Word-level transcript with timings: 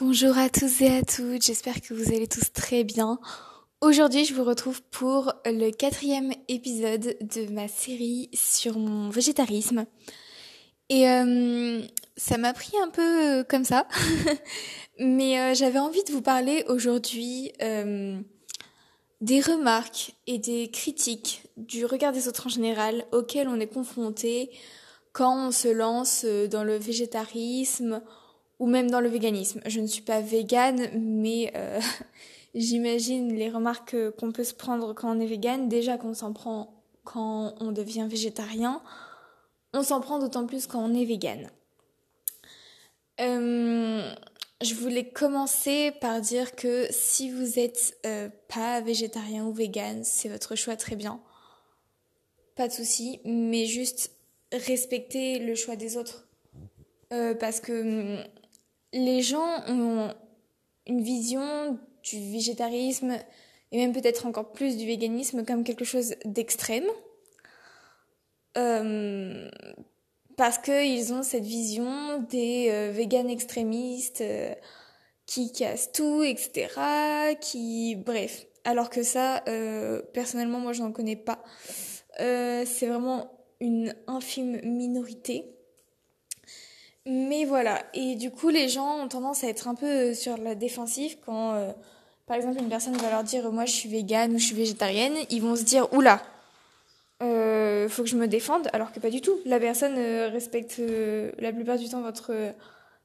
Bonjour 0.00 0.38
à 0.38 0.48
tous 0.48 0.80
et 0.80 0.88
à 0.88 1.02
toutes, 1.02 1.44
j'espère 1.44 1.78
que 1.82 1.92
vous 1.92 2.08
allez 2.08 2.26
tous 2.26 2.54
très 2.54 2.84
bien. 2.84 3.20
Aujourd'hui, 3.82 4.24
je 4.24 4.32
vous 4.32 4.44
retrouve 4.44 4.80
pour 4.84 5.34
le 5.44 5.70
quatrième 5.72 6.32
épisode 6.48 7.18
de 7.20 7.52
ma 7.52 7.68
série 7.68 8.30
sur 8.32 8.78
mon 8.78 9.10
végétarisme. 9.10 9.84
Et 10.88 11.06
euh, 11.06 11.82
ça 12.16 12.38
m'a 12.38 12.54
pris 12.54 12.72
un 12.82 12.88
peu 12.88 13.02
euh, 13.02 13.44
comme 13.44 13.64
ça, 13.64 13.86
mais 14.98 15.38
euh, 15.38 15.54
j'avais 15.54 15.78
envie 15.78 16.02
de 16.04 16.12
vous 16.12 16.22
parler 16.22 16.64
aujourd'hui 16.68 17.52
des 19.20 19.40
remarques 19.42 20.14
et 20.26 20.38
des 20.38 20.70
critiques 20.70 21.42
du 21.58 21.84
regard 21.84 22.12
des 22.12 22.26
autres 22.26 22.46
en 22.46 22.50
général 22.50 23.04
auxquelles 23.12 23.48
on 23.48 23.60
est 23.60 23.66
confronté 23.66 24.50
quand 25.12 25.48
on 25.48 25.50
se 25.50 25.68
lance 25.68 26.24
dans 26.24 26.64
le 26.64 26.78
végétarisme 26.78 28.00
ou 28.60 28.66
même 28.66 28.90
dans 28.90 29.00
le 29.00 29.08
véganisme. 29.08 29.60
Je 29.66 29.80
ne 29.80 29.86
suis 29.86 30.02
pas 30.02 30.20
végane, 30.20 30.90
mais 30.94 31.50
euh, 31.56 31.80
j'imagine 32.54 33.34
les 33.34 33.48
remarques 33.48 33.96
qu'on 34.18 34.30
peut 34.30 34.44
se 34.44 34.54
prendre 34.54 34.94
quand 34.94 35.16
on 35.16 35.18
est 35.18 35.26
végane. 35.26 35.68
Déjà 35.68 35.96
qu'on 35.96 36.14
s'en 36.14 36.32
prend 36.32 36.76
quand 37.02 37.54
on 37.58 37.72
devient 37.72 38.06
végétarien, 38.08 38.82
on 39.72 39.82
s'en 39.82 40.00
prend 40.00 40.18
d'autant 40.18 40.46
plus 40.46 40.66
quand 40.66 40.84
on 40.84 40.94
est 40.94 41.06
végane. 41.06 41.50
Euh, 43.20 44.12
je 44.62 44.74
voulais 44.74 45.08
commencer 45.08 45.92
par 46.00 46.20
dire 46.20 46.54
que 46.54 46.86
si 46.90 47.30
vous 47.30 47.58
êtes 47.58 47.96
euh, 48.04 48.28
pas 48.48 48.82
végétarien 48.82 49.44
ou 49.46 49.52
végane, 49.52 50.04
c'est 50.04 50.28
votre 50.28 50.54
choix 50.54 50.76
très 50.76 50.96
bien. 50.96 51.20
Pas 52.56 52.68
de 52.68 52.72
souci, 52.74 53.20
mais 53.24 53.64
juste 53.64 54.12
respectez 54.52 55.38
le 55.38 55.54
choix 55.54 55.76
des 55.76 55.96
autres. 55.96 56.26
parce 57.40 57.60
que 57.60 58.22
les 58.92 59.22
gens 59.22 59.62
ont 59.68 60.14
une 60.86 61.02
vision 61.02 61.78
du 62.02 62.32
végétarisme 62.32 63.16
et 63.72 63.78
même 63.78 63.92
peut-être 63.92 64.26
encore 64.26 64.52
plus 64.52 64.76
du 64.76 64.86
véganisme 64.86 65.44
comme 65.44 65.64
quelque 65.64 65.84
chose 65.84 66.14
d'extrême. 66.24 66.88
Euh, 68.58 69.48
parce 70.36 70.58
qu'ils 70.58 71.12
ont 71.12 71.22
cette 71.22 71.44
vision 71.44 72.18
des 72.30 72.68
euh, 72.70 72.90
véganes 72.90 73.30
extrémistes 73.30 74.22
euh, 74.22 74.54
qui 75.26 75.52
cassent 75.52 75.92
tout, 75.92 76.22
etc. 76.22 76.68
Qui, 77.40 77.94
bref. 77.94 78.46
Alors 78.64 78.90
que 78.90 79.02
ça, 79.02 79.42
personnellement, 80.12 80.58
moi, 80.58 80.72
je 80.72 80.82
n'en 80.82 80.92
connais 80.92 81.16
pas. 81.16 81.42
c'est 82.18 82.86
vraiment 82.86 83.30
une 83.60 83.94
infime 84.06 84.60
minorité. 84.64 85.59
Mais 87.12 87.44
voilà, 87.44 87.82
et 87.92 88.14
du 88.14 88.30
coup 88.30 88.50
les 88.50 88.68
gens 88.68 89.00
ont 89.00 89.08
tendance 89.08 89.42
à 89.42 89.48
être 89.48 89.66
un 89.66 89.74
peu 89.74 89.86
euh, 89.86 90.14
sur 90.14 90.36
la 90.36 90.54
défensive 90.54 91.16
quand 91.26 91.54
euh, 91.54 91.72
par 92.28 92.36
exemple 92.36 92.60
une 92.60 92.68
personne 92.68 92.96
va 92.98 93.10
leur 93.10 93.24
dire 93.24 93.50
moi 93.50 93.64
je 93.64 93.72
suis 93.72 93.88
végane 93.88 94.32
ou 94.32 94.38
je 94.38 94.44
suis 94.44 94.54
végétarienne, 94.54 95.14
ils 95.28 95.42
vont 95.42 95.56
se 95.56 95.64
dire 95.64 95.92
oula, 95.92 96.22
euh, 97.20 97.88
faut 97.88 98.04
que 98.04 98.08
je 98.08 98.14
me 98.14 98.28
défende, 98.28 98.68
alors 98.72 98.92
que 98.92 99.00
pas 99.00 99.10
du 99.10 99.20
tout. 99.20 99.36
La 99.44 99.58
personne 99.58 99.96
respecte 100.32 100.80
la 101.40 101.52
plupart 101.52 101.78
du 101.78 101.88
temps 101.88 102.00
votre, 102.00 102.32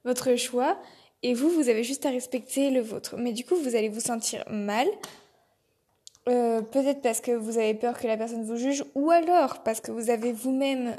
votre 0.04 0.36
choix 0.36 0.78
et 1.24 1.34
vous, 1.34 1.50
vous 1.50 1.68
avez 1.68 1.84
juste 1.84 2.06
à 2.06 2.12
respecter 2.12 2.70
le 2.70 2.82
vôtre. 2.82 3.16
Mais 3.18 3.34
du 3.34 3.44
coup 3.44 3.56
vous 3.56 3.76
allez 3.76 3.90
vous 3.90 4.02
sentir 4.02 4.44
mal. 4.52 4.88
peut-être 6.26 7.02
parce 7.02 7.22
que 7.22 7.32
vous 7.32 7.58
avez 7.58 7.74
peur 7.74 7.98
que 7.98 8.06
la 8.06 8.18
personne 8.18 8.44
vous 8.44 8.58
juge, 8.58 8.86
ou 8.94 9.10
alors 9.10 9.64
parce 9.64 9.82
que 9.82 9.92
vous 9.92 10.12
avez 10.12 10.32
vous-même, 10.32 10.96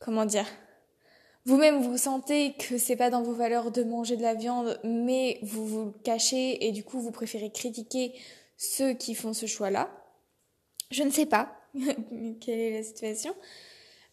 comment 0.00 0.24
dire, 0.24 0.46
vous-même 1.44 1.82
vous 1.82 1.98
sentez 1.98 2.54
que 2.54 2.78
c'est 2.78 2.96
pas 2.96 3.10
dans 3.10 3.22
vos 3.22 3.32
valeurs 3.32 3.70
de 3.70 3.82
manger 3.82 4.16
de 4.16 4.22
la 4.22 4.34
viande, 4.34 4.78
mais 4.84 5.38
vous 5.42 5.66
vous 5.66 5.84
le 5.86 5.92
cachez 6.04 6.66
et 6.66 6.72
du 6.72 6.84
coup 6.84 7.00
vous 7.00 7.10
préférez 7.10 7.50
critiquer 7.50 8.14
ceux 8.56 8.92
qui 8.92 9.14
font 9.14 9.32
ce 9.32 9.46
choix-là. 9.46 9.90
Je 10.90 11.02
ne 11.02 11.10
sais 11.10 11.26
pas 11.26 11.52
quelle 12.40 12.60
est 12.60 12.78
la 12.78 12.84
situation. 12.84 13.34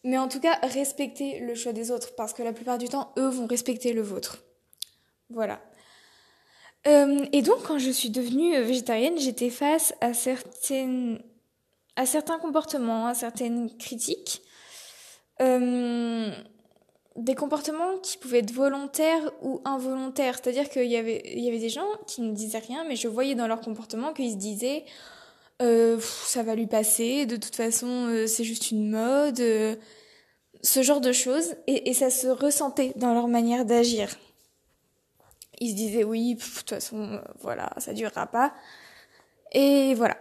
Mais 0.02 0.18
en 0.18 0.28
tout 0.28 0.40
cas, 0.40 0.58
respectez 0.62 1.40
le 1.40 1.54
choix 1.54 1.72
des 1.72 1.90
autres 1.90 2.14
parce 2.16 2.32
que 2.32 2.42
la 2.42 2.52
plupart 2.52 2.78
du 2.78 2.88
temps, 2.88 3.12
eux 3.18 3.28
vont 3.28 3.46
respecter 3.46 3.92
le 3.92 4.02
vôtre. 4.02 4.42
Voilà. 5.28 5.60
Euh, 6.86 7.26
et 7.32 7.42
donc, 7.42 7.62
quand 7.62 7.78
je 7.78 7.90
suis 7.90 8.10
devenue 8.10 8.58
végétarienne, 8.62 9.18
j'étais 9.18 9.50
face 9.50 9.94
à 10.00 10.14
certaines, 10.14 11.22
à 11.96 12.06
certains 12.06 12.38
comportements, 12.38 13.06
à 13.06 13.14
certaines 13.14 13.76
critiques. 13.76 14.42
Euh, 15.42 16.32
des 17.16 17.34
comportements 17.34 17.98
qui 17.98 18.18
pouvaient 18.18 18.38
être 18.38 18.52
volontaires 18.52 19.30
ou 19.42 19.60
involontaires. 19.64 20.38
C'est-à-dire 20.42 20.68
qu'il 20.68 20.86
y 20.86 20.96
avait, 20.96 21.22
il 21.24 21.40
y 21.40 21.48
avait 21.48 21.58
des 21.58 21.68
gens 21.68 21.88
qui 22.06 22.22
ne 22.22 22.32
disaient 22.32 22.58
rien, 22.58 22.84
mais 22.84 22.96
je 22.96 23.08
voyais 23.08 23.34
dans 23.34 23.48
leur 23.48 23.60
comportement 23.60 24.12
qu'ils 24.12 24.32
se 24.32 24.36
disaient 24.36 24.84
euh, 25.60 26.00
ça 26.00 26.42
va 26.42 26.54
lui 26.54 26.66
passer, 26.66 27.26
de 27.26 27.36
toute 27.36 27.54
façon 27.54 28.06
euh, 28.08 28.26
c'est 28.26 28.44
juste 28.44 28.70
une 28.70 28.90
mode, 28.90 29.40
euh, 29.40 29.76
ce 30.62 30.82
genre 30.82 31.02
de 31.02 31.12
choses, 31.12 31.54
et, 31.66 31.90
et, 31.90 31.92
ça 31.92 32.08
se 32.08 32.28
ressentait 32.28 32.92
dans 32.96 33.12
leur 33.12 33.28
manière 33.28 33.66
d'agir. 33.66 34.16
Ils 35.58 35.70
se 35.70 35.74
disaient 35.74 36.04
oui, 36.04 36.36
de 36.36 36.40
toute 36.40 36.70
façon 36.70 37.02
euh, 37.02 37.18
voilà, 37.40 37.70
ça 37.76 37.92
durera 37.92 38.26
pas. 38.26 38.54
Et 39.52 39.92
voilà. 39.94 40.16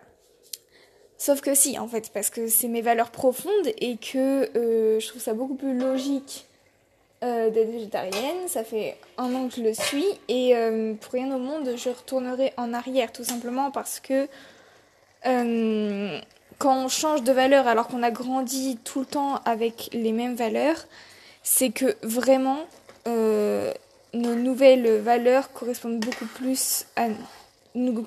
Sauf 1.17 1.39
que 1.41 1.53
si, 1.55 1.79
en 1.79 1.87
fait, 1.87 2.11
parce 2.13 2.29
que 2.29 2.47
c'est 2.47 2.67
mes 2.67 2.81
valeurs 2.81 3.11
profondes 3.11 3.67
et 3.77 3.97
que 3.97 4.49
je 4.53 5.07
trouve 5.07 5.21
ça 5.21 5.33
beaucoup 5.33 5.55
plus 5.55 5.77
logique 5.77 6.48
euh, 7.21 7.49
d'être 7.49 7.69
végétarienne. 7.69 8.47
Ça 8.47 8.63
fait 8.63 8.97
un 9.17 9.33
an 9.35 9.49
que 9.49 9.55
je 9.55 9.61
le 9.61 9.73
suis 9.73 10.05
et 10.29 10.55
euh, 10.55 10.93
pour 10.93 11.11
rien 11.11 11.29
au 11.35 11.37
monde, 11.37 11.69
je 11.75 11.89
retournerai 11.89 12.53
en 12.55 12.73
arrière 12.73 13.11
tout 13.11 13.25
simplement 13.25 13.71
parce 13.71 13.99
que 13.99 14.29
euh, 15.25 16.19
quand 16.59 16.85
on 16.85 16.87
change 16.87 17.23
de 17.23 17.33
valeur 17.33 17.67
alors 17.67 17.89
qu'on 17.89 18.03
a 18.03 18.11
grandi 18.11 18.77
tout 18.85 19.01
le 19.01 19.05
temps 19.05 19.41
avec 19.43 19.89
les 19.91 20.13
mêmes 20.13 20.35
valeurs, 20.35 20.85
c'est 21.43 21.71
que 21.71 21.97
vraiment 22.03 22.59
nos 23.05 24.35
nouvelles 24.35 24.99
valeurs 24.99 25.51
correspondent 25.51 25.99
beaucoup 25.99 26.25
plus 26.25 26.85
à 26.95 27.07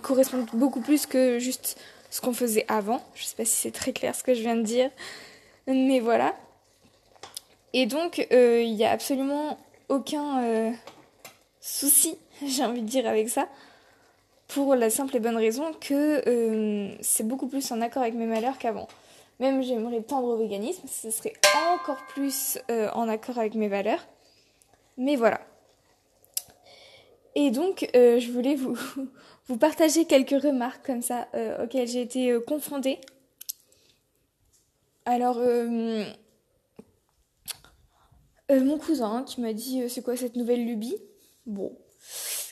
correspondent 0.01 0.47
beaucoup 0.55 0.81
plus 0.81 1.07
que 1.07 1.39
juste 1.39 1.77
ce 2.09 2.21
qu'on 2.21 2.33
faisait 2.33 2.65
avant. 2.69 3.03
Je 3.15 3.25
sais 3.25 3.37
pas 3.37 3.45
si 3.45 3.57
c'est 3.57 3.73
très 3.73 3.93
clair 3.93 4.15
ce 4.15 4.23
que 4.23 4.33
je 4.33 4.41
viens 4.41 4.57
de 4.57 4.63
dire, 4.63 4.91
mais 5.67 6.01
voilà. 6.01 6.35
Et 7.73 7.87
donc, 7.87 8.27
euh, 8.33 8.63
il 8.63 8.75
n'y 8.75 8.85
a 8.85 8.91
absolument 8.91 9.59
aucun 9.89 10.43
euh, 10.43 10.71
souci, 11.61 12.19
j'ai 12.47 12.65
envie 12.65 12.83
de 12.83 12.89
dire, 12.89 13.07
avec 13.07 13.29
ça, 13.29 13.49
pour 14.49 14.75
la 14.75 14.91
simple 14.91 15.17
et 15.17 15.21
bonne 15.21 15.37
raison 15.37 15.73
que 15.81 16.23
euh, 16.29 16.95
c'est 17.01 17.27
beaucoup 17.27 17.49
plus 17.49 17.73
en 17.73 17.81
accord 17.81 18.03
avec 18.03 18.15
mes 18.15 18.27
malheurs 18.27 18.59
qu'avant. 18.59 18.89
Même 19.41 19.63
j'aimerais 19.63 20.03
tendre 20.03 20.29
au 20.29 20.37
véganisme, 20.37 20.87
ce 20.87 21.11
serait 21.11 21.33
encore 21.75 22.05
plus 22.09 22.59
en 22.95 23.09
accord 23.09 23.39
avec 23.39 23.55
mes 23.55 23.67
valeurs. 23.67 24.07
Mais 24.99 25.17
voilà. 25.17 25.41
Et 27.35 27.51
donc, 27.51 27.89
je 27.95 28.31
voulais 28.31 28.55
vous, 28.55 28.79
vous 29.49 29.57
partager 29.57 30.05
quelques 30.05 30.41
remarques 30.41 30.87
comme 30.87 31.03
ça 31.03 31.27
auxquelles 31.61 31.89
j'ai 31.89 32.03
été 32.03 32.39
confrontée. 32.47 33.01
Alors, 35.07 35.41
euh, 38.53 38.63
mon 38.63 38.79
cousin 38.79 39.25
qui 39.25 39.41
m'a 39.41 39.53
dit 39.53 39.83
euh, 39.83 39.89
c'est 39.89 40.03
quoi 40.03 40.17
cette 40.17 40.37
nouvelle 40.37 40.65
lubie? 40.65 40.97
Bon, 41.47 41.77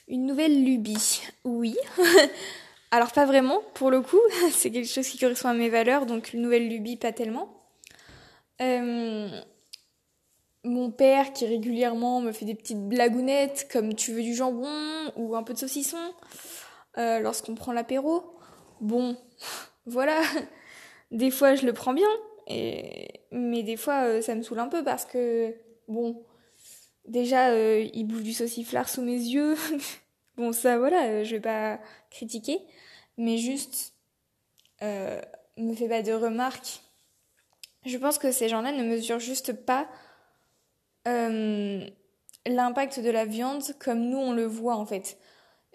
une 0.09 0.27
nouvelle 0.27 0.65
lubie, 0.65 1.23
oui. 1.45 1.77
Alors 2.91 3.13
pas 3.13 3.27
vraiment, 3.27 3.61
pour 3.75 3.91
le 3.91 4.01
coup, 4.01 4.21
c'est 4.51 4.71
quelque 4.71 4.89
chose 4.89 5.07
qui 5.07 5.19
correspond 5.19 5.49
à 5.49 5.55
mes 5.55 5.69
valeurs, 5.69 6.07
donc 6.07 6.33
une 6.33 6.43
nouvelle 6.43 6.69
lubie 6.69 6.97
pas 6.97 7.13
tellement. 7.13 7.49
Euh, 8.63 9.29
mon 10.65 10.91
père 10.91 11.33
qui 11.33 11.47
régulièrement 11.47 12.21
me 12.21 12.33
fait 12.33 12.45
des 12.45 12.55
petites 12.55 12.89
blagounettes 12.89 13.69
comme 13.73 13.95
tu 13.95 14.13
veux 14.13 14.23
du 14.23 14.35
jambon 14.35 14.69
ou 15.17 15.35
un 15.37 15.43
peu 15.43 15.55
de 15.55 15.59
saucisson 15.59 15.97
lorsqu'on 16.97 17.55
prend 17.55 17.73
l'apéro. 17.73 18.39
Bon, 18.83 19.17
voilà. 19.87 20.21
Des 21.11 21.31
fois 21.31 21.55
je 21.55 21.65
le 21.65 21.73
prends 21.73 21.95
bien, 21.95 22.09
mais 22.49 23.63
des 23.63 23.77
fois 23.79 24.21
ça 24.21 24.35
me 24.35 24.43
saoule 24.43 24.59
un 24.59 24.69
peu 24.69 24.85
parce 24.85 25.07
que 25.07 25.55
Bon, 25.91 26.25
déjà, 27.05 27.51
euh, 27.51 27.85
il 27.93 28.05
bouffe 28.05 28.23
du 28.23 28.33
sauciflard 28.33 28.89
sous 28.89 29.03
mes 29.03 29.19
yeux. 29.19 29.57
bon, 30.37 30.53
ça, 30.53 30.79
voilà, 30.79 31.07
euh, 31.07 31.25
je 31.25 31.33
vais 31.33 31.41
pas 31.41 31.81
critiquer. 32.11 32.61
Mais 33.19 33.39
juste, 33.39 33.95
euh, 34.83 35.21
me 35.57 35.75
fais 35.75 35.89
pas 35.89 36.03
de 36.03 36.13
remarques. 36.13 36.83
Je 37.85 37.99
pense 37.99 38.19
que 38.19 38.31
ces 38.31 38.49
gens-là 38.49 38.71
ne 38.71 38.85
mesurent 38.85 39.19
juste 39.19 39.53
pas 39.53 39.89
l'impact 42.47 43.01
de 43.01 43.11
la 43.11 43.25
viande 43.25 43.65
comme 43.81 44.01
nous 44.01 44.19
on 44.19 44.33
le 44.33 44.45
voit 44.45 44.77
en 44.77 44.87
fait. 44.87 45.19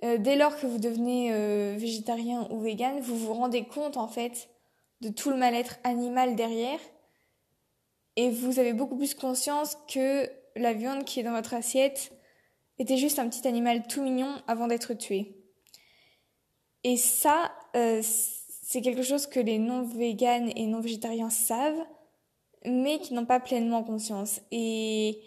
dès 0.01 0.37
lors 0.37 0.55
que 0.55 0.65
vous 0.65 0.77
devenez 0.77 1.75
végétarien 1.75 2.47
ou 2.51 2.61
vegan, 2.61 3.01
vous 3.01 3.17
vous 3.17 3.33
rendez 3.33 3.65
compte 3.65 3.97
en 3.97 4.07
fait 4.07 4.49
de 5.01 5.09
tout 5.09 5.31
le 5.31 5.35
mal-être 5.35 5.77
animal 5.83 6.35
derrière 6.35 6.79
et 8.15 8.29
vous 8.29 8.59
avez 8.59 8.73
beaucoup 8.73 8.95
plus 8.95 9.13
conscience 9.13 9.77
que 9.91 10.29
la 10.55 10.73
viande 10.73 11.03
qui 11.03 11.19
est 11.19 11.23
dans 11.23 11.33
votre 11.33 11.53
assiette 11.53 12.11
était 12.79 12.97
juste 12.97 13.19
un 13.19 13.27
petit 13.29 13.47
animal 13.47 13.87
tout 13.87 14.01
mignon 14.01 14.41
avant 14.47 14.67
d'être 14.67 14.93
tué. 14.93 15.35
Et 16.83 16.97
ça, 16.97 17.51
euh, 17.75 18.01
c'est 18.03 18.81
quelque 18.81 19.01
chose 19.01 19.27
que 19.27 19.39
les 19.39 19.57
non-véganes 19.59 20.51
et 20.55 20.67
non-végétariens 20.67 21.29
savent, 21.29 21.83
mais 22.65 22.99
qui 22.99 23.13
n'ont 23.13 23.25
pas 23.25 23.39
pleinement 23.39 23.83
conscience. 23.83 24.41
Et 24.51 25.19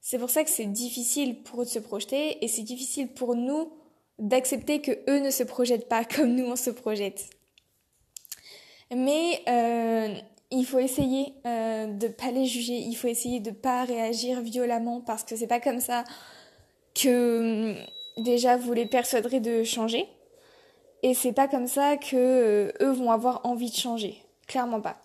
c'est 0.00 0.18
pour 0.18 0.30
ça 0.30 0.44
que 0.44 0.50
c'est 0.50 0.66
difficile 0.66 1.42
pour 1.42 1.62
eux 1.62 1.64
de 1.64 1.70
se 1.70 1.78
projeter, 1.78 2.44
et 2.44 2.48
c'est 2.48 2.62
difficile 2.62 3.08
pour 3.08 3.36
nous 3.36 3.72
d'accepter 4.18 4.80
que 4.80 4.92
eux 5.08 5.18
ne 5.18 5.30
se 5.30 5.42
projettent 5.42 5.88
pas 5.88 6.04
comme 6.16 6.34
nous 6.34 6.46
on 6.46 6.56
se 6.56 6.70
projette. 6.70 7.30
Mais 8.94 9.42
euh, 9.48 9.73
il 10.54 10.64
faut 10.64 10.78
essayer 10.78 11.34
euh, 11.46 11.86
de 11.86 12.08
pas 12.08 12.30
les 12.30 12.46
juger, 12.46 12.76
il 12.76 12.94
faut 12.94 13.08
essayer 13.08 13.40
de 13.40 13.50
pas 13.50 13.84
réagir 13.84 14.40
violemment 14.40 15.00
parce 15.00 15.24
que 15.24 15.36
c'est 15.36 15.46
pas 15.46 15.60
comme 15.60 15.80
ça 15.80 16.04
que 16.94 17.74
hum, 18.18 18.24
déjà 18.24 18.56
vous 18.56 18.72
les 18.72 18.86
persuaderez 18.86 19.40
de 19.40 19.64
changer 19.64 20.06
et 21.02 21.12
c'est 21.12 21.32
pas 21.32 21.48
comme 21.48 21.66
ça 21.66 21.96
que 21.96 22.16
euh, 22.16 22.72
eux 22.80 22.92
vont 22.92 23.10
avoir 23.10 23.44
envie 23.44 23.70
de 23.70 23.76
changer, 23.76 24.16
clairement 24.46 24.80
pas. 24.80 24.96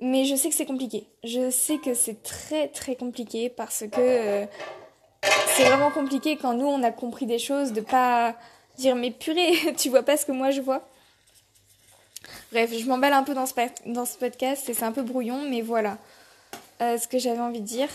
Mais 0.00 0.24
je 0.24 0.34
sais 0.34 0.48
que 0.48 0.54
c'est 0.54 0.66
compliqué. 0.66 1.06
Je 1.22 1.50
sais 1.50 1.78
que 1.78 1.94
c'est 1.94 2.24
très 2.24 2.66
très 2.68 2.96
compliqué 2.96 3.48
parce 3.48 3.84
que 3.86 4.00
euh, 4.00 4.46
c'est 5.54 5.64
vraiment 5.64 5.90
compliqué 5.90 6.36
quand 6.36 6.54
nous 6.54 6.66
on 6.66 6.82
a 6.82 6.90
compris 6.90 7.26
des 7.26 7.38
choses 7.38 7.72
de 7.72 7.80
pas 7.82 8.34
dire 8.78 8.96
mais 8.96 9.10
purée, 9.10 9.52
tu 9.76 9.90
vois 9.90 10.02
pas 10.02 10.16
ce 10.16 10.26
que 10.26 10.32
moi 10.32 10.50
je 10.50 10.60
vois. 10.60 10.88
Bref, 12.52 12.70
je 12.78 12.84
m'emballe 12.84 13.14
un 13.14 13.22
peu 13.22 13.32
dans 13.32 13.46
ce, 13.46 13.54
dans 13.86 14.04
ce 14.04 14.18
podcast 14.18 14.68
et 14.68 14.74
c'est 14.74 14.84
un 14.84 14.92
peu 14.92 15.00
brouillon, 15.00 15.40
mais 15.48 15.62
voilà 15.62 15.96
euh, 16.82 16.98
ce 16.98 17.08
que 17.08 17.18
j'avais 17.18 17.40
envie 17.40 17.62
de 17.62 17.66
dire. 17.66 17.88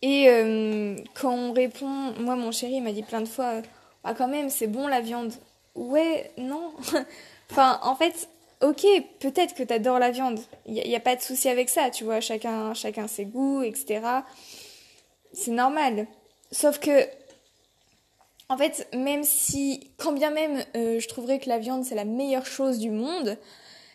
Et 0.00 0.28
euh, 0.28 0.96
quand 1.20 1.32
on 1.32 1.52
répond, 1.52 2.14
moi 2.20 2.36
mon 2.36 2.52
chéri 2.52 2.80
m'a 2.80 2.92
dit 2.92 3.02
plein 3.02 3.20
de 3.20 3.26
fois, 3.26 3.62
bah 4.04 4.14
quand 4.16 4.28
même 4.28 4.48
c'est 4.48 4.68
bon 4.68 4.86
la 4.86 5.00
viande. 5.00 5.32
Ouais, 5.74 6.30
non. 6.38 6.72
enfin, 7.50 7.80
en 7.82 7.96
fait, 7.96 8.28
ok, 8.62 8.86
peut-être 9.18 9.56
que 9.56 9.64
t'adores 9.64 9.98
la 9.98 10.12
viande. 10.12 10.38
Il 10.66 10.74
n'y 10.74 10.94
a, 10.94 10.98
a, 10.98 11.00
pas 11.00 11.16
de 11.16 11.20
souci 11.20 11.48
avec 11.48 11.68
ça, 11.68 11.90
tu 11.90 12.04
vois, 12.04 12.20
chacun, 12.20 12.74
chacun 12.74 13.08
ses 13.08 13.24
goûts, 13.24 13.62
etc. 13.62 14.02
C'est 15.32 15.50
normal. 15.50 16.06
Sauf 16.52 16.78
que 16.78 17.08
en 18.48 18.56
fait, 18.56 18.88
même 18.94 19.24
si, 19.24 19.92
quand 19.98 20.12
bien 20.12 20.30
même 20.30 20.64
euh, 20.76 21.00
je 21.00 21.08
trouverais 21.08 21.38
que 21.38 21.48
la 21.48 21.58
viande 21.58 21.84
c'est 21.84 21.94
la 21.94 22.04
meilleure 22.04 22.46
chose 22.46 22.78
du 22.78 22.90
monde, 22.90 23.36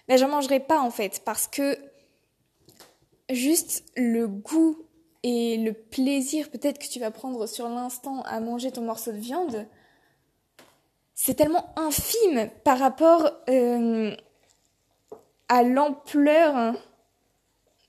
ben 0.07 0.17
j'en 0.17 0.27
mangerai 0.27 0.59
pas 0.59 0.79
en 0.79 0.91
fait 0.91 1.21
parce 1.25 1.47
que 1.47 1.77
juste 3.29 3.83
le 3.95 4.27
goût 4.27 4.77
et 5.23 5.57
le 5.57 5.73
plaisir 5.73 6.49
peut-être 6.51 6.77
que 6.77 6.87
tu 6.87 6.99
vas 6.99 7.09
prendre 7.09 7.47
sur 7.47 7.67
l'instant 7.69 8.21
à 8.23 8.39
manger 8.39 8.71
ton 8.71 8.81
morceau 8.81 9.11
de 9.11 9.17
viande, 9.17 9.65
c'est 11.15 11.35
tellement 11.35 11.73
infime 11.75 12.49
par 12.63 12.77
rapport 12.77 13.31
euh, 13.49 14.15
à 15.47 15.63
l'ampleur 15.63 16.75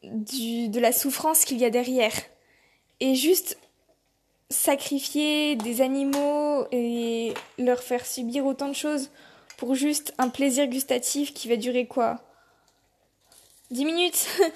de 0.02 0.80
la 0.80 0.92
souffrance 0.92 1.44
qu'il 1.44 1.58
y 1.58 1.64
a 1.64 1.70
derrière. 1.70 2.12
Et 3.00 3.14
juste 3.14 3.58
sacrifier 4.54 5.56
des 5.56 5.80
animaux 5.80 6.66
et 6.72 7.34
leur 7.58 7.82
faire 7.82 8.06
subir 8.06 8.46
autant 8.46 8.68
de 8.68 8.74
choses 8.74 9.10
pour 9.56 9.74
juste 9.74 10.14
un 10.18 10.28
plaisir 10.28 10.66
gustatif 10.66 11.34
qui 11.34 11.48
va 11.48 11.56
durer 11.56 11.86
quoi? 11.86 12.20
10 13.70 13.84
minutes? 13.84 14.26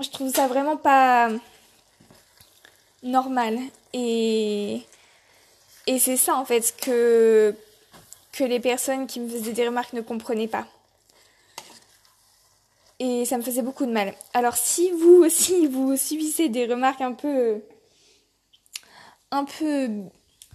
Je 0.00 0.10
trouve 0.10 0.32
ça 0.32 0.46
vraiment 0.46 0.76
pas 0.76 1.30
normal 3.02 3.58
et 3.92 4.82
c'est 5.86 6.16
ça 6.16 6.34
en 6.34 6.44
fait 6.44 6.74
que 6.80 7.54
les 8.44 8.60
personnes 8.60 9.06
qui 9.06 9.20
me 9.20 9.28
faisaient 9.28 9.52
des 9.52 9.66
remarques 9.66 9.94
ne 9.94 10.02
comprenaient 10.02 10.48
pas 10.48 10.66
et 12.98 13.24
ça 13.24 13.36
me 13.36 13.42
faisait 13.42 13.62
beaucoup 13.62 13.86
de 13.86 13.92
mal. 13.92 14.14
Alors 14.34 14.56
si 14.56 14.90
vous 14.92 15.16
aussi 15.24 15.66
vous 15.66 15.96
subissez 15.96 16.48
des 16.48 16.66
remarques 16.66 17.00
un 17.00 17.12
peu 17.12 17.62
un 19.30 19.44
peu 19.44 19.88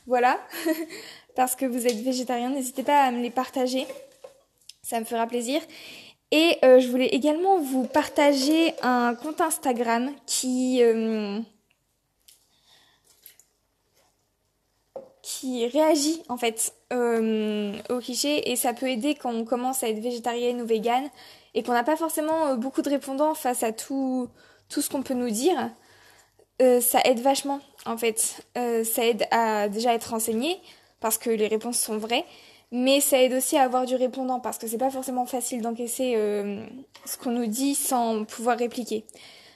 voilà 0.08 0.40
parce 1.36 1.56
que 1.56 1.66
vous 1.66 1.88
êtes 1.88 2.02
végétarien, 2.02 2.50
n'hésitez 2.50 2.84
pas 2.84 3.04
à 3.04 3.12
me 3.12 3.22
les 3.22 3.30
partager. 3.30 3.86
Ça 4.84 5.00
me 5.00 5.06
fera 5.06 5.28
plaisir. 5.28 5.62
Et 6.32 6.58
euh, 6.64 6.80
je 6.80 6.88
voulais 6.88 7.08
également 7.08 7.60
vous 7.60 7.86
partager 7.86 8.74
un 8.82 9.16
compte 9.16 9.42
Instagram 9.42 10.12
qui 10.26 10.82
euh, 10.82 11.40
qui 15.42 15.66
réagit 15.66 16.22
en 16.30 16.38
fait 16.38 16.74
euh, 16.94 17.74
au 17.90 17.98
cliché 17.98 18.52
et 18.52 18.56
ça 18.56 18.74
peut 18.74 18.88
aider 18.88 19.16
quand 19.16 19.34
on 19.34 19.44
commence 19.44 19.82
à 19.82 19.90
être 19.90 20.00
végétarienne 20.00 20.62
ou 20.62 20.68
végane 20.68 21.10
et 21.56 21.64
qu'on 21.64 21.74
n'a 21.74 21.84
pas 21.84 21.96
forcément 21.96 22.48
euh, 22.48 22.56
beaucoup 22.56 22.84
de 22.84 22.90
répondants 22.90 23.34
face 23.34 23.64
à 23.64 23.72
tout, 23.72 24.30
tout 24.70 24.82
ce 24.82 24.90
qu'on 24.92 25.02
peut 25.02 25.16
nous 25.16 25.32
dire, 25.32 25.72
euh, 26.62 26.80
ça 26.80 27.02
aide 27.06 27.22
vachement 27.22 27.60
en 27.88 27.98
fait. 27.98 28.46
Euh, 28.56 28.84
ça 28.84 29.04
aide 29.04 29.26
à 29.32 29.68
déjà 29.68 29.96
être 29.96 30.12
renseigné 30.12 30.60
parce 31.00 31.18
que 31.18 31.32
les 31.32 31.48
réponses 31.48 31.80
sont 31.80 31.98
vraies, 31.98 32.26
mais 32.72 33.02
ça 33.02 33.20
aide 33.20 33.34
aussi 33.34 33.58
à 33.58 33.64
avoir 33.64 33.88
du 33.88 33.96
répondant 33.96 34.40
parce 34.40 34.60
que 34.60 34.68
c'est 34.68 34.78
pas 34.78 34.92
forcément 34.92 35.26
facile 35.26 35.64
d'encaisser 35.64 36.14
ce 37.06 37.18
qu'on 37.18 37.32
nous 37.32 37.48
dit 37.48 37.74
sans 37.74 38.26
pouvoir 38.26 38.60
répliquer. 38.60 39.06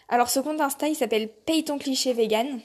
Alors 0.10 0.30
ce 0.30 0.40
compte 0.40 0.60
Insta 0.60 0.88
il 0.88 0.96
s'appelle 0.96 1.30
Paye 1.46 1.64
ton 1.64 1.78
cliché 1.78 2.14
vegan. 2.14 2.60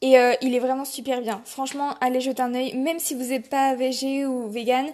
Et 0.00 0.14
il 0.42 0.54
est 0.54 0.60
vraiment 0.60 0.84
super 0.84 1.20
bien. 1.20 1.42
Franchement, 1.44 1.94
allez 2.00 2.20
jeter 2.20 2.40
un 2.40 2.54
œil, 2.54 2.76
même 2.76 3.00
si 3.00 3.14
vous 3.14 3.30
n'êtes 3.30 3.50
pas 3.50 3.74
végé 3.74 4.26
ou 4.26 4.48
vegan, 4.48 4.86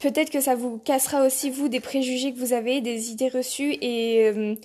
peut-être 0.00 0.30
que 0.30 0.40
ça 0.40 0.56
vous 0.56 0.78
cassera 0.78 1.24
aussi, 1.24 1.50
vous, 1.50 1.68
des 1.68 1.78
préjugés 1.78 2.32
que 2.32 2.38
vous 2.38 2.52
avez, 2.52 2.80
des 2.80 3.12
idées 3.12 3.28
reçues 3.28 3.76
et 3.80 4.26
euh, 4.26 4.56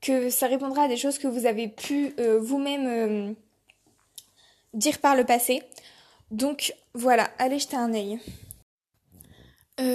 que 0.00 0.30
ça 0.30 0.46
répondra 0.46 0.84
à 0.84 0.88
des 0.88 0.96
choses 0.96 1.18
que 1.18 1.26
vous 1.26 1.46
avez 1.46 1.66
pu 1.66 2.14
euh, 2.20 2.38
vous-même 2.38 2.86
euh, 2.86 3.32
dire 4.74 5.00
par 5.00 5.16
le 5.16 5.24
passé. 5.24 5.62
Donc 6.30 6.74
voilà, 6.94 7.24
allez 7.38 7.58
jeter 7.58 7.76
un 7.76 7.92
œil. 7.92 8.20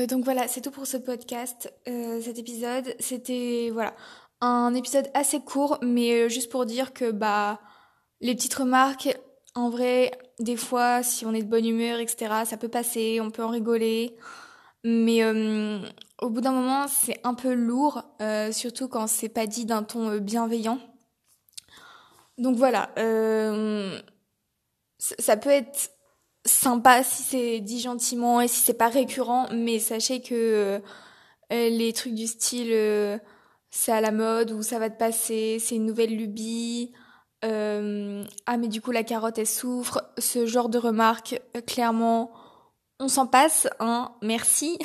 donc 0.08 0.24
voilà, 0.24 0.48
c'est 0.48 0.62
tout 0.62 0.72
pour 0.72 0.88
ce 0.88 0.98
podcast, 0.98 1.74
cet 1.86 2.38
épisode. 2.38 2.96
C'était 3.00 3.70
voilà 3.74 3.94
un 4.40 4.74
épisode 4.74 5.10
assez 5.14 5.42
court, 5.42 5.78
mais 5.82 6.30
juste 6.30 6.50
pour 6.50 6.66
dire 6.66 6.94
que 6.94 7.12
bah 7.12 7.60
les 8.22 8.36
petites 8.36 8.54
remarques, 8.54 9.18
en 9.56 9.70
vrai, 9.70 10.12
des 10.40 10.56
fois, 10.56 11.04
si 11.04 11.26
on 11.26 11.34
est 11.34 11.44
de 11.44 11.50
bonne 11.50 11.66
humeur, 11.66 12.00
etc., 12.00 12.44
ça 12.46 12.58
peut 12.58 12.70
passer, 12.70 13.20
on 13.22 13.32
peut 13.32 13.44
en 13.44 13.50
rigoler. 13.50 14.16
Mais 14.84 15.24
euh, 15.24 15.80
au 16.22 16.30
bout 16.30 16.42
d'un 16.42 16.52
moment, 16.52 16.88
c'est 16.88 17.20
un 17.24 17.34
peu 17.34 17.54
lourd, 17.54 18.04
euh, 18.22 18.52
surtout 18.52 18.88
quand 18.88 19.08
c'est 19.08 19.30
pas 19.30 19.46
dit 19.48 19.66
d'un 19.66 19.84
ton 19.84 20.10
euh, 20.10 20.20
bienveillant. 20.20 20.80
Donc 22.38 22.56
voilà, 22.56 22.90
ça 24.98 25.38
peut 25.38 25.50
être 25.50 25.92
sympa 26.44 27.04
si 27.04 27.22
c'est 27.22 27.60
dit 27.60 27.80
gentiment 27.80 28.42
et 28.42 28.48
si 28.48 28.62
c'est 28.62 28.74
pas 28.74 28.88
récurrent, 28.88 29.48
mais 29.54 29.78
sachez 29.78 30.22
que 30.22 30.82
les 31.52 31.94
trucs 31.94 32.16
du 32.16 32.26
style 32.26 33.20
c'est 33.70 33.92
à 33.92 34.02
la 34.02 34.12
mode 34.12 34.52
ou 34.52 34.64
ça 34.64 34.80
va 34.80 34.90
te 34.90 34.98
passer, 34.98 35.58
c'est 35.60 35.76
une 35.76 35.86
nouvelle 35.86 36.16
lubie. 36.16 36.92
Ah 37.44 38.58
mais 38.58 38.68
du 38.68 38.82
coup 38.82 38.92
la 38.92 39.04
carotte 39.04 39.38
elle 39.38 39.48
souffre, 39.48 40.04
ce 40.18 40.46
genre 40.46 40.70
de 40.70 40.78
remarques, 40.78 41.42
clairement 41.66 42.32
on 43.02 43.08
s'en 43.08 43.26
passe, 43.26 43.68
hein, 43.80 44.12
merci. 44.22 44.78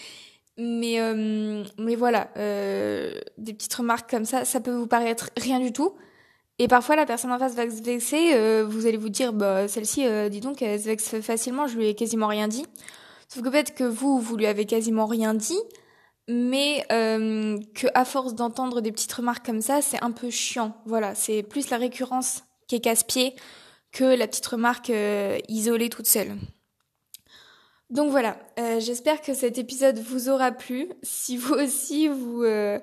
mais, 0.56 1.00
euh, 1.00 1.64
mais 1.78 1.96
voilà, 1.96 2.30
euh, 2.36 3.12
des 3.38 3.52
petites 3.52 3.74
remarques 3.74 4.08
comme 4.08 4.24
ça, 4.24 4.44
ça 4.44 4.60
peut 4.60 4.74
vous 4.74 4.86
paraître 4.86 5.30
rien 5.36 5.58
du 5.58 5.72
tout. 5.72 5.94
Et 6.58 6.68
parfois, 6.68 6.96
la 6.96 7.04
personne 7.04 7.32
en 7.32 7.38
face 7.38 7.54
va 7.54 7.68
se 7.68 7.82
vexer, 7.82 8.34
euh, 8.34 8.64
vous 8.66 8.86
allez 8.86 8.96
vous 8.96 9.10
dire, 9.10 9.32
bah, 9.32 9.68
celle-ci, 9.68 10.06
dis 10.30 10.40
donc, 10.40 10.62
elle 10.62 10.80
se 10.80 10.86
vexe 10.86 11.20
facilement, 11.20 11.66
je 11.66 11.76
lui 11.76 11.88
ai 11.88 11.94
quasiment 11.94 12.28
rien 12.28 12.48
dit. 12.48 12.64
Sauf 13.28 13.42
que 13.42 13.48
peut-être 13.48 13.74
que 13.74 13.84
vous, 13.84 14.20
vous 14.20 14.36
lui 14.36 14.46
avez 14.46 14.64
quasiment 14.64 15.06
rien 15.06 15.34
dit, 15.34 15.58
mais 16.28 16.84
euh, 16.92 17.58
que 17.74 17.86
à 17.94 18.04
force 18.04 18.34
d'entendre 18.34 18.80
des 18.80 18.92
petites 18.92 19.12
remarques 19.12 19.46
comme 19.46 19.60
ça, 19.60 19.82
c'est 19.82 20.02
un 20.02 20.12
peu 20.12 20.30
chiant. 20.30 20.76
Voilà, 20.86 21.14
c'est 21.14 21.42
plus 21.42 21.70
la 21.70 21.78
récurrence 21.78 22.44
qui 22.66 22.76
est 22.76 22.80
casse-pied 22.80 23.34
que 23.92 24.04
la 24.04 24.26
petite 24.26 24.46
remarque 24.46 24.92
isolée 25.48 25.88
toute 25.88 26.06
seule. 26.06 26.36
Donc 27.90 28.10
voilà, 28.10 28.36
euh, 28.58 28.80
j'espère 28.80 29.20
que 29.20 29.32
cet 29.32 29.58
épisode 29.58 29.98
vous 29.98 30.28
aura 30.28 30.52
plu. 30.52 30.88
Si 31.02 31.36
vous 31.36 31.54
aussi 31.54 32.08
vous 32.08 32.42
euh, 32.42 32.80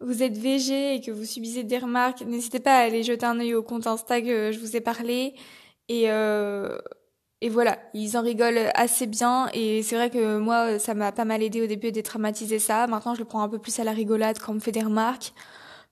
vous 0.00 0.22
êtes 0.22 0.38
végé 0.38 0.94
et 0.94 1.00
que 1.00 1.10
vous 1.10 1.24
subissez 1.24 1.64
des 1.64 1.78
remarques, 1.78 2.22
n'hésitez 2.22 2.60
pas 2.60 2.76
à 2.78 2.80
aller 2.82 3.02
jeter 3.02 3.26
un 3.26 3.40
œil 3.40 3.54
au 3.54 3.62
compte 3.62 3.86
Insta 3.86 4.20
que 4.22 4.52
je 4.52 4.58
vous 4.58 4.76
ai 4.76 4.80
parlé. 4.80 5.34
Et 5.88 6.10
euh, 6.10 6.78
et 7.40 7.48
voilà, 7.48 7.78
ils 7.94 8.16
en 8.16 8.22
rigolent 8.22 8.70
assez 8.74 9.06
bien. 9.06 9.48
Et 9.54 9.82
c'est 9.82 9.96
vrai 9.96 10.10
que 10.10 10.38
moi 10.38 10.78
ça 10.78 10.94
m'a 10.94 11.12
pas 11.12 11.24
mal 11.24 11.42
aidé 11.42 11.62
au 11.62 11.66
début 11.66 11.88
de 11.88 11.94
détraumatiser 11.94 12.58
ça. 12.58 12.86
Maintenant 12.86 13.14
je 13.14 13.20
le 13.20 13.24
prends 13.26 13.42
un 13.42 13.48
peu 13.48 13.58
plus 13.58 13.78
à 13.78 13.84
la 13.84 13.92
rigolade 13.92 14.38
quand 14.38 14.52
on 14.52 14.56
me 14.56 14.60
fait 14.60 14.72
des 14.72 14.82
remarques. 14.82 15.32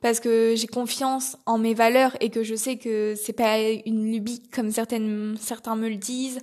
Parce 0.01 0.21
que 0.21 0.55
j'ai 0.57 0.67
confiance 0.67 1.37
en 1.47 1.59
mes 1.59 1.75
valeurs 1.75 2.17
et 2.21 2.31
que 2.31 2.43
je 2.43 2.55
sais 2.55 2.77
que 2.77 3.15
c'est 3.15 3.33
pas 3.33 3.59
une 3.61 4.13
lubie 4.13 4.43
comme 4.51 4.71
certaines 4.71 5.37
certains 5.41 5.77
me 5.77 5.89
le 5.89 5.97
disent 5.97 6.41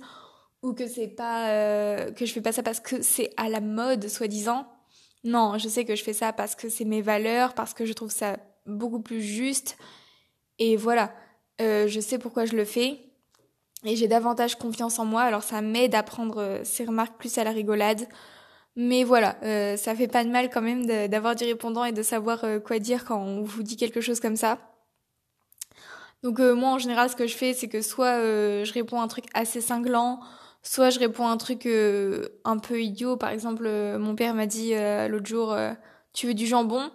ou 0.62 0.72
que 0.72 0.88
c'est 0.88 1.08
pas 1.08 1.50
euh, 1.50 2.10
que 2.10 2.26
je 2.26 2.32
fais 2.32 2.40
pas 2.40 2.52
ça 2.52 2.62
parce 2.62 2.80
que 2.80 3.02
c'est 3.02 3.30
à 3.36 3.48
la 3.48 3.60
mode 3.60 4.08
soi-disant. 4.08 4.66
Non, 5.22 5.56
je 5.58 5.68
sais 5.68 5.84
que 5.84 5.94
je 5.94 6.02
fais 6.02 6.12
ça 6.12 6.32
parce 6.32 6.54
que 6.54 6.68
c'est 6.68 6.84
mes 6.84 7.02
valeurs, 7.02 7.54
parce 7.54 7.74
que 7.74 7.84
je 7.86 7.92
trouve 7.92 8.10
ça 8.10 8.36
beaucoup 8.66 9.00
plus 9.00 9.22
juste. 9.22 9.76
Et 10.58 10.76
voilà, 10.76 11.14
euh, 11.60 11.86
je 11.88 12.00
sais 12.00 12.18
pourquoi 12.18 12.44
je 12.46 12.56
le 12.56 12.64
fais 12.64 12.98
et 13.84 13.96
j'ai 13.96 14.08
davantage 14.08 14.56
confiance 14.56 14.98
en 14.98 15.04
moi. 15.04 15.22
Alors 15.22 15.42
ça 15.42 15.60
m'aide 15.60 15.94
à 15.94 16.02
prendre 16.02 16.40
euh, 16.40 16.60
ces 16.64 16.84
remarques 16.84 17.16
plus 17.18 17.38
à 17.38 17.44
la 17.44 17.50
rigolade. 17.50 18.06
Mais 18.76 19.04
voilà, 19.04 19.36
euh, 19.44 19.76
ça 19.76 19.94
fait 19.94 20.08
pas 20.08 20.24
de 20.24 20.30
mal 20.30 20.50
quand 20.50 20.62
même 20.62 20.86
d'avoir 20.86 21.36
du 21.36 21.44
répondant 21.44 21.84
et 21.84 21.92
de 21.92 22.02
savoir 22.02 22.42
euh, 22.44 22.58
quoi 22.58 22.80
dire 22.80 23.04
quand 23.04 23.20
on 23.20 23.42
vous 23.42 23.62
dit 23.62 23.76
quelque 23.76 24.00
chose 24.00 24.18
comme 24.18 24.36
ça. 24.36 24.58
Donc 26.24 26.40
euh, 26.40 26.54
moi 26.54 26.70
en 26.70 26.78
général 26.78 27.08
ce 27.10 27.16
que 27.16 27.26
je 27.26 27.36
fais 27.36 27.52
c'est 27.52 27.68
que 27.68 27.82
soit 27.82 28.18
je 28.18 28.72
réponds 28.72 29.00
un 29.00 29.08
truc 29.08 29.26
assez 29.34 29.60
cinglant, 29.60 30.20
soit 30.62 30.90
je 30.90 30.98
réponds 30.98 31.28
un 31.28 31.36
truc 31.36 31.66
un 31.66 32.58
peu 32.58 32.80
idiot. 32.82 33.16
Par 33.16 33.30
exemple 33.30 33.68
mon 33.98 34.14
père 34.16 34.34
m'a 34.34 34.46
dit 34.46 34.72
l'autre 35.08 35.26
jour 35.26 35.56
tu 36.12 36.26
veux 36.26 36.34
du 36.34 36.46
jambon? 36.46 36.90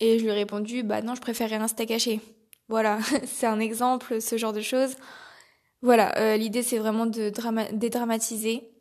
Et 0.00 0.18
je 0.18 0.24
lui 0.24 0.30
ai 0.30 0.34
répondu 0.34 0.82
bah 0.82 1.00
non 1.00 1.14
je 1.14 1.20
préférerais 1.20 1.56
un 1.56 1.68
steak 1.68 1.92
haché. 1.92 2.20
Voilà, 2.68 2.98
c'est 3.24 3.46
un 3.46 3.60
exemple, 3.60 4.20
ce 4.20 4.36
genre 4.36 4.52
de 4.52 4.60
choses. 4.60 4.96
Voilà, 5.86 6.36
l'idée 6.36 6.64
c'est 6.64 6.78
vraiment 6.78 7.06
de 7.06 7.30
dédramatiser 7.72 8.72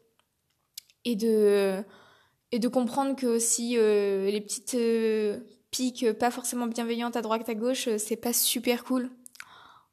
et 1.03 1.15
de 1.15 2.67
comprendre 2.67 3.15
que 3.15 3.27
aussi 3.27 3.77
euh, 3.77 4.25
les 4.31 4.41
petites 4.41 4.73
euh, 4.73 5.37
piques 5.69 6.11
pas 6.13 6.31
forcément 6.31 6.65
bienveillantes 6.65 7.15
à 7.15 7.21
droite 7.21 7.47
à 7.47 7.53
gauche, 7.53 7.87
euh, 7.89 7.99
c'est 7.99 8.15
pas 8.15 8.33
super 8.33 8.83
cool. 8.83 9.11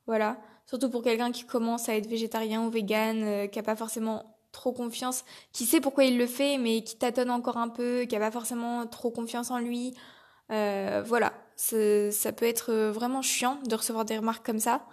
Voilà, 0.07 0.41
surtout 0.65 0.89
pour 0.89 1.03
quelqu'un 1.03 1.33
qui 1.33 1.45
commence 1.45 1.91
à 1.91 1.97
être 1.97 2.07
végétarien 2.07 2.65
ou 2.65 2.71
vegan, 2.71 3.47
qui 3.51 3.59
a 3.59 3.63
pas 3.63 3.77
forcément 3.77 4.39
trop 4.51 4.73
confiance, 4.73 5.27
qui 5.53 5.67
sait 5.67 5.83
pourquoi 5.83 6.05
il 6.05 6.17
le 6.17 6.27
fait 6.27 6.57
mais 6.57 6.83
qui 6.83 6.97
tâtonne 6.97 7.31
encore 7.31 7.59
un 7.59 7.69
peu, 7.69 8.07
qui 8.07 8.17
a 8.17 8.21
pas 8.21 8.31
forcément 8.31 8.87
trop 8.87 9.11
confiance 9.11 9.51
en 9.51 9.59
lui. 9.59 9.93
voilà, 10.49 11.35
ça 11.57 12.33
peut 12.33 12.47
être 12.47 12.73
vraiment 12.89 13.21
chiant 13.21 13.59
de 13.69 13.75
recevoir 13.75 14.07
des 14.07 14.17
remarques 14.17 14.47
comme 14.47 14.61
ça. 14.61 14.87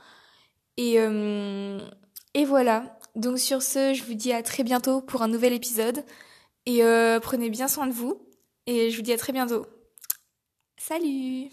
Et, 0.77 0.97
et 2.33 2.45
voilà. 2.45 2.97
Donc 3.15 3.39
sur 3.39 3.61
ce, 3.61 3.93
je 3.93 4.03
vous 4.03 4.13
dis 4.13 4.31
à 4.33 4.43
très 4.43 4.63
bientôt 4.63 5.01
pour 5.01 5.21
un 5.21 5.27
nouvel 5.27 5.53
épisode. 5.53 6.03
Et 6.65 6.83
euh, 6.83 7.19
prenez 7.19 7.49
bien 7.49 7.67
soin 7.67 7.87
de 7.87 7.93
vous. 7.93 8.21
Et 8.65 8.91
je 8.91 8.95
vous 8.95 9.01
dis 9.01 9.13
à 9.13 9.17
très 9.17 9.33
bientôt. 9.33 9.65
Salut 10.77 11.49